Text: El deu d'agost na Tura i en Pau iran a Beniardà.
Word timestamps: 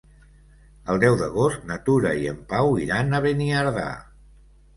El 0.93 1.01
deu 1.03 1.17
d'agost 1.19 1.67
na 1.73 1.77
Tura 1.89 2.15
i 2.23 2.25
en 2.33 2.41
Pau 2.55 2.73
iran 2.87 3.15
a 3.19 3.21
Beniardà. 3.27 3.87